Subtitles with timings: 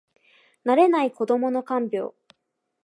[0.65, 2.13] 慣れない子どもの看病